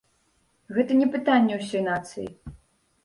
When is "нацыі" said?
1.91-2.27